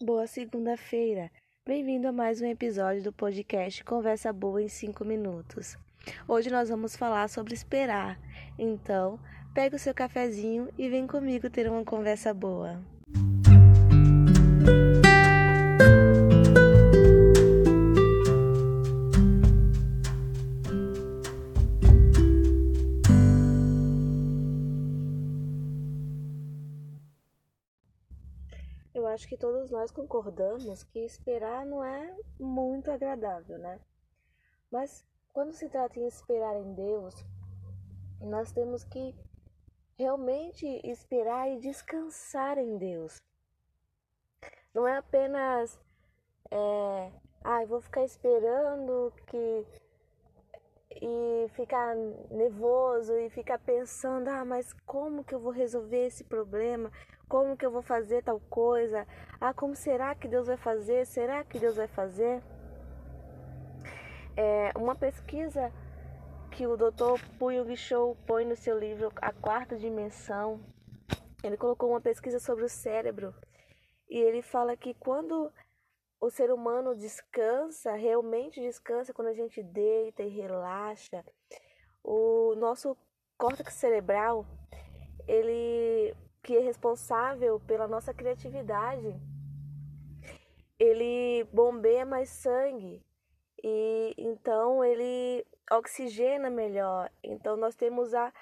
Boa 0.00 0.28
segunda-feira! 0.28 1.28
Bem-vindo 1.66 2.06
a 2.06 2.12
mais 2.12 2.40
um 2.40 2.46
episódio 2.46 3.02
do 3.02 3.12
podcast 3.12 3.82
Conversa 3.82 4.32
Boa 4.32 4.62
em 4.62 4.68
5 4.68 5.04
Minutos. 5.04 5.76
Hoje 6.28 6.50
nós 6.50 6.68
vamos 6.68 6.94
falar 6.94 7.28
sobre 7.28 7.52
esperar. 7.52 8.16
Então, 8.56 9.18
pega 9.52 9.74
o 9.74 9.78
seu 9.78 9.92
cafezinho 9.92 10.68
e 10.78 10.88
vem 10.88 11.04
comigo 11.04 11.50
ter 11.50 11.68
uma 11.68 11.84
conversa 11.84 12.32
boa. 12.32 12.80
Eu 14.68 14.97
acho 29.08 29.28
que 29.28 29.36
todos 29.36 29.70
nós 29.70 29.90
concordamos 29.90 30.82
que 30.84 31.00
esperar 31.00 31.64
não 31.66 31.84
é 31.84 32.16
muito 32.38 32.90
agradável, 32.90 33.58
né? 33.58 33.80
Mas 34.70 35.04
quando 35.32 35.52
se 35.52 35.68
trata 35.68 35.98
em 35.98 36.06
esperar 36.06 36.56
em 36.56 36.74
Deus, 36.74 37.14
nós 38.20 38.52
temos 38.52 38.84
que 38.84 39.14
realmente 39.96 40.66
esperar 40.84 41.50
e 41.50 41.58
descansar 41.58 42.58
em 42.58 42.78
Deus. 42.78 43.22
Não 44.74 44.86
é 44.86 44.96
apenas, 44.96 45.78
é, 46.50 47.12
ah, 47.42 47.62
eu 47.62 47.68
vou 47.68 47.80
ficar 47.80 48.04
esperando 48.04 49.12
que 49.26 49.66
e 50.90 51.48
ficar 51.50 51.94
nervoso 52.30 53.16
e 53.18 53.30
ficar 53.30 53.58
pensando, 53.58 54.28
ah, 54.28 54.44
mas 54.44 54.72
como 54.86 55.24
que 55.24 55.34
eu 55.34 55.40
vou 55.40 55.52
resolver 55.52 56.06
esse 56.06 56.24
problema? 56.24 56.90
Como 57.28 57.56
que 57.56 57.66
eu 57.66 57.70
vou 57.70 57.82
fazer 57.82 58.22
tal 58.22 58.40
coisa? 58.48 59.06
Ah, 59.40 59.52
como 59.52 59.74
será 59.74 60.14
que 60.14 60.26
Deus 60.26 60.46
vai 60.46 60.56
fazer? 60.56 61.06
Será 61.06 61.44
que 61.44 61.58
Deus 61.58 61.76
vai 61.76 61.86
fazer? 61.88 62.42
É, 64.36 64.72
uma 64.76 64.94
pesquisa 64.94 65.72
que 66.50 66.66
o 66.66 66.76
Dr. 66.76 67.20
Puyung 67.38 67.76
Show 67.76 68.16
põe 68.26 68.44
no 68.44 68.56
seu 68.56 68.78
livro 68.78 69.12
A 69.16 69.32
Quarta 69.32 69.76
Dimensão, 69.76 70.60
ele 71.42 71.56
colocou 71.56 71.90
uma 71.90 72.00
pesquisa 72.00 72.40
sobre 72.40 72.64
o 72.64 72.68
cérebro 72.68 73.32
e 74.08 74.18
ele 74.18 74.42
fala 74.42 74.76
que 74.76 74.94
quando 74.94 75.52
o 76.20 76.30
ser 76.30 76.50
humano 76.50 76.96
descansa, 76.96 77.92
realmente 77.94 78.60
descansa 78.60 79.12
quando 79.12 79.28
a 79.28 79.34
gente 79.34 79.62
deita 79.62 80.22
e 80.22 80.28
relaxa. 80.28 81.24
O 82.02 82.54
nosso 82.56 82.96
córtex 83.36 83.74
cerebral, 83.74 84.44
ele 85.26 86.14
que 86.42 86.56
é 86.56 86.60
responsável 86.60 87.60
pela 87.60 87.86
nossa 87.86 88.14
criatividade, 88.14 89.14
ele 90.78 91.44
bombeia 91.52 92.06
mais 92.06 92.30
sangue 92.30 93.04
e 93.62 94.14
então 94.16 94.84
ele 94.84 95.44
oxigena 95.70 96.48
melhor. 96.48 97.10
Então 97.22 97.56
nós 97.56 97.74
temos 97.74 98.14
a 98.14 98.32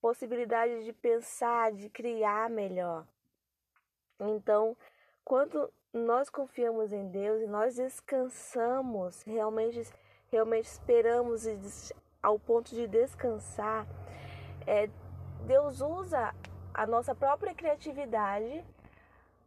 possibilidade 0.00 0.84
de 0.84 0.92
pensar, 0.92 1.72
de 1.72 1.88
criar 1.88 2.50
melhor. 2.50 3.06
Então, 4.20 4.76
quando 5.26 5.68
nós 5.92 6.30
confiamos 6.30 6.92
em 6.92 7.08
Deus 7.08 7.42
e 7.42 7.48
nós 7.48 7.74
descansamos, 7.74 9.24
realmente, 9.24 9.82
realmente 10.30 10.66
esperamos 10.66 11.92
ao 12.22 12.38
ponto 12.38 12.72
de 12.72 12.86
descansar, 12.86 13.84
é, 14.64 14.88
Deus 15.44 15.80
usa 15.80 16.32
a 16.72 16.86
nossa 16.86 17.12
própria 17.12 17.52
criatividade 17.52 18.64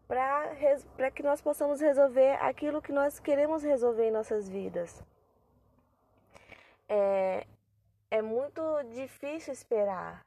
para 0.05 1.11
que 1.15 1.23
nós 1.23 1.41
possamos 1.41 1.79
resolver 1.79 2.33
aquilo 2.41 2.81
que 2.81 2.91
nós 2.91 3.17
queremos 3.17 3.63
resolver 3.63 4.09
em 4.09 4.11
nossas 4.11 4.49
vidas. 4.49 5.01
É, 6.89 7.47
é 8.11 8.21
muito 8.21 8.61
difícil 8.91 9.53
esperar, 9.53 10.25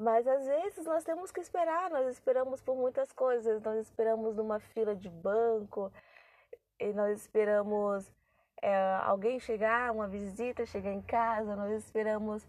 mas 0.00 0.26
às 0.26 0.46
vezes 0.46 0.86
nós 0.86 1.04
temos 1.04 1.30
que 1.30 1.40
esperar, 1.40 1.90
nós 1.90 2.06
esperamos 2.08 2.62
por 2.62 2.74
muitas 2.74 3.12
coisas. 3.12 3.60
Nós 3.62 3.86
esperamos 3.86 4.34
numa 4.34 4.58
fila 4.58 4.96
de 4.96 5.10
banco, 5.10 5.92
e 6.80 6.90
nós 6.94 7.20
esperamos 7.20 8.10
é, 8.62 8.74
alguém 9.04 9.38
chegar, 9.38 9.92
uma 9.92 10.08
visita 10.08 10.64
chegar 10.64 10.90
em 10.90 11.02
casa, 11.02 11.54
nós 11.54 11.70
esperamos 11.84 12.48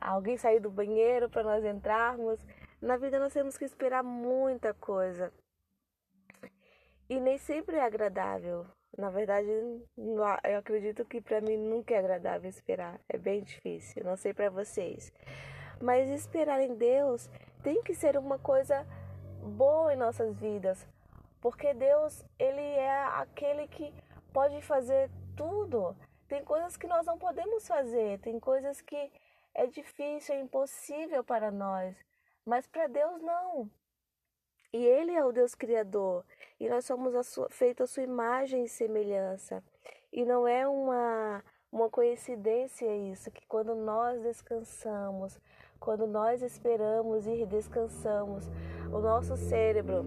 alguém 0.00 0.38
sair 0.38 0.60
do 0.60 0.70
banheiro 0.70 1.28
para 1.28 1.42
nós 1.42 1.62
entrarmos. 1.62 2.40
Na 2.80 2.96
vida 2.96 3.18
nós 3.18 3.34
temos 3.34 3.58
que 3.58 3.66
esperar 3.66 4.02
muita 4.02 4.72
coisa. 4.72 5.30
E 7.06 7.20
nem 7.20 7.36
sempre 7.36 7.76
é 7.76 7.84
agradável. 7.84 8.66
Na 8.96 9.10
verdade, 9.10 9.50
eu 9.98 10.58
acredito 10.58 11.04
que 11.04 11.20
para 11.20 11.42
mim 11.42 11.58
nunca 11.58 11.94
é 11.94 11.98
agradável 11.98 12.48
esperar. 12.48 12.98
É 13.10 13.18
bem 13.18 13.42
difícil. 13.42 14.02
Não 14.04 14.16
sei 14.16 14.32
para 14.32 14.48
vocês. 14.48 15.12
Mas 15.82 16.08
esperar 16.08 16.60
em 16.60 16.76
Deus 16.76 17.28
tem 17.60 17.82
que 17.82 17.92
ser 17.92 18.16
uma 18.16 18.38
coisa 18.38 18.86
boa 19.42 19.92
em 19.92 19.96
nossas 19.96 20.32
vidas, 20.36 20.86
porque 21.40 21.74
Deus, 21.74 22.24
ele 22.38 22.60
é 22.60 23.02
aquele 23.16 23.66
que 23.66 23.92
pode 24.32 24.62
fazer 24.62 25.10
tudo. 25.36 25.96
Tem 26.28 26.44
coisas 26.44 26.76
que 26.76 26.86
nós 26.86 27.04
não 27.04 27.18
podemos 27.18 27.66
fazer, 27.66 28.20
tem 28.20 28.38
coisas 28.38 28.80
que 28.80 29.12
é 29.52 29.66
difícil, 29.66 30.36
é 30.36 30.40
impossível 30.40 31.24
para 31.24 31.50
nós, 31.50 31.96
mas 32.46 32.64
para 32.68 32.86
Deus 32.86 33.20
não. 33.20 33.68
E 34.72 34.86
Ele 34.86 35.12
é 35.12 35.24
o 35.24 35.32
Deus 35.32 35.52
Criador, 35.52 36.24
e 36.60 36.68
nós 36.68 36.84
somos 36.84 37.12
feitos 37.50 37.90
a 37.90 37.92
sua 37.92 38.04
imagem 38.04 38.64
e 38.64 38.68
semelhança. 38.68 39.64
E 40.12 40.24
não 40.24 40.46
é 40.46 40.66
uma, 40.66 41.42
uma 41.72 41.88
coincidência 41.88 42.94
isso, 42.94 43.30
que 43.30 43.46
quando 43.46 43.74
nós 43.74 44.20
descansamos, 44.22 45.40
quando 45.80 46.06
nós 46.06 46.42
esperamos 46.42 47.26
e 47.26 47.46
descansamos, 47.46 48.46
o 48.92 48.98
nosso 49.00 49.36
cérebro, 49.36 50.04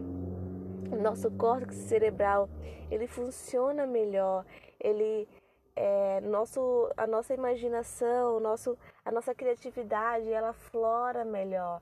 o 0.92 0.96
nosso 0.96 1.32
córtex 1.32 1.76
cerebral, 1.76 2.48
ele 2.92 3.08
funciona 3.08 3.88
melhor, 3.88 4.46
ele 4.80 5.28
é, 5.76 6.22
nosso, 6.22 6.90
a 6.96 7.06
nossa 7.06 7.34
imaginação, 7.34 8.40
nosso, 8.40 8.78
a 9.04 9.12
nossa 9.12 9.36
criatividade, 9.36 10.32
ela 10.32 10.54
flora 10.54 11.26
melhor. 11.26 11.82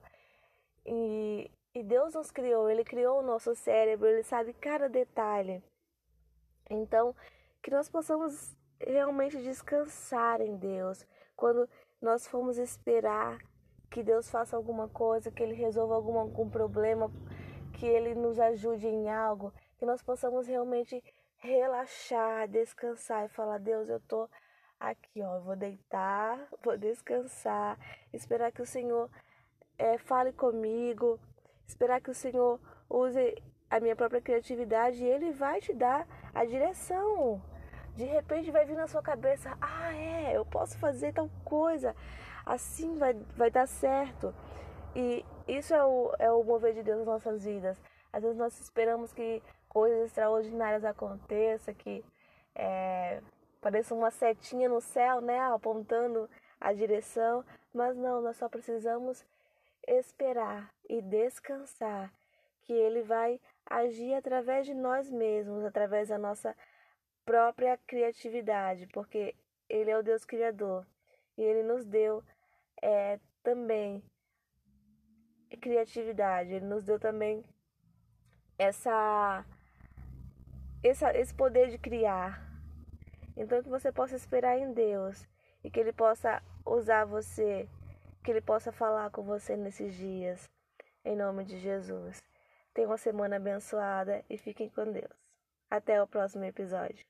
E, 0.85 1.51
e 1.75 1.83
Deus 1.83 2.13
nos 2.15 2.31
criou, 2.31 2.69
Ele 2.69 2.83
criou 2.83 3.19
o 3.19 3.23
nosso 3.23 3.53
cérebro, 3.53 4.07
Ele 4.07 4.23
sabe 4.23 4.53
cada 4.53 4.89
detalhe. 4.89 5.63
Então, 6.69 7.15
que 7.61 7.69
nós 7.69 7.89
possamos 7.89 8.55
realmente 8.85 9.41
descansar 9.41 10.41
em 10.41 10.55
Deus. 10.57 11.05
Quando 11.35 11.69
nós 12.01 12.27
formos 12.27 12.57
esperar 12.57 13.37
que 13.89 14.03
Deus 14.03 14.29
faça 14.29 14.57
alguma 14.57 14.89
coisa, 14.89 15.31
que 15.31 15.43
Ele 15.43 15.53
resolva 15.53 15.95
algum, 15.95 16.17
algum 16.17 16.49
problema, 16.49 17.11
que 17.73 17.85
Ele 17.85 18.15
nos 18.15 18.39
ajude 18.39 18.87
em 18.87 19.09
algo, 19.09 19.53
que 19.77 19.85
nós 19.85 20.01
possamos 20.01 20.47
realmente 20.47 21.03
relaxar, 21.37 22.47
descansar 22.47 23.25
e 23.25 23.29
falar: 23.29 23.59
Deus, 23.59 23.89
eu 23.89 23.99
tô 24.01 24.29
aqui, 24.79 25.21
ó, 25.21 25.39
vou 25.39 25.55
deitar, 25.55 26.39
vou 26.63 26.77
descansar, 26.77 27.77
esperar 28.11 28.51
que 28.51 28.61
o 28.61 28.65
Senhor 28.65 29.09
é, 29.77 29.97
fale 29.97 30.33
comigo, 30.33 31.19
esperar 31.67 32.01
que 32.01 32.11
o 32.11 32.15
Senhor 32.15 32.59
use 32.89 33.35
a 33.69 33.79
minha 33.79 33.95
própria 33.95 34.21
criatividade 34.21 35.03
e 35.03 35.07
Ele 35.07 35.31
vai 35.31 35.61
te 35.61 35.73
dar 35.73 36.07
a 36.33 36.45
direção. 36.45 37.52
De 37.95 38.05
repente 38.05 38.51
vai 38.51 38.65
vir 38.65 38.75
na 38.75 38.87
sua 38.87 39.01
cabeça: 39.01 39.55
ah, 39.61 39.93
é, 39.95 40.35
eu 40.35 40.45
posso 40.45 40.77
fazer 40.77 41.13
tal 41.13 41.29
coisa 41.43 41.95
assim 42.45 42.97
vai, 42.97 43.13
vai 43.35 43.49
dar 43.49 43.67
certo. 43.67 44.33
E 44.95 45.25
isso 45.47 45.73
é 45.73 45.83
o, 45.83 46.13
é 46.19 46.31
o 46.31 46.43
mover 46.43 46.73
de 46.73 46.83
Deus 46.83 46.99
nas 46.99 47.07
nossas 47.07 47.43
vidas. 47.43 47.81
Às 48.11 48.21
vezes 48.21 48.37
nós 48.37 48.59
esperamos 48.59 49.11
que 49.11 49.41
coisas 49.67 50.07
extraordinárias 50.07 50.85
aconteçam, 50.85 51.73
que 51.73 52.05
é, 52.53 53.21
pareça 53.59 53.95
uma 53.95 54.11
setinha 54.11 54.69
no 54.69 54.79
céu, 54.79 55.19
né, 55.19 55.39
apontando 55.39 56.29
a 56.61 56.71
direção, 56.73 57.43
mas 57.73 57.97
não, 57.97 58.21
nós 58.21 58.37
só 58.37 58.47
precisamos 58.47 59.25
esperar 59.87 60.71
e 60.87 61.01
descansar 61.01 62.13
que 62.61 62.71
Ele 62.71 63.01
vai 63.01 63.41
agir 63.65 64.13
através 64.13 64.67
de 64.67 64.73
nós 64.75 65.09
mesmos, 65.09 65.65
através 65.65 66.09
da 66.09 66.17
nossa 66.17 66.55
própria 67.25 67.77
criatividade, 67.87 68.87
porque 68.87 69.35
Ele 69.69 69.91
é 69.91 69.97
o 69.97 70.03
Deus 70.03 70.25
Criador 70.25 70.85
e 71.37 71.41
Ele 71.41 71.63
nos 71.63 71.85
deu 71.85 72.23
é, 72.81 73.19
também 73.41 74.03
criatividade, 75.61 76.53
Ele 76.53 76.65
nos 76.65 76.83
deu 76.83 76.99
também 76.99 77.43
essa, 78.57 79.45
essa, 80.83 81.17
esse 81.17 81.33
poder 81.33 81.69
de 81.69 81.77
criar. 81.77 82.41
Então, 83.35 83.63
que 83.63 83.69
você 83.69 83.91
possa 83.91 84.15
esperar 84.15 84.57
em 84.57 84.73
Deus 84.73 85.27
e 85.63 85.71
que 85.71 85.79
Ele 85.79 85.93
possa 85.93 86.41
usar 86.65 87.05
você, 87.05 87.67
que 88.23 88.31
Ele 88.31 88.41
possa 88.41 88.71
falar 88.71 89.09
com 89.09 89.23
você 89.23 89.55
nesses 89.55 89.95
dias, 89.95 90.49
em 91.03 91.15
nome 91.15 91.43
de 91.45 91.57
Jesus. 91.57 92.21
Tenham 92.73 92.91
uma 92.91 92.97
semana 92.97 93.37
abençoada 93.37 94.23
e 94.29 94.37
fiquem 94.37 94.69
com 94.69 94.91
Deus. 94.91 95.13
Até 95.69 96.01
o 96.01 96.07
próximo 96.07 96.43
episódio. 96.43 97.05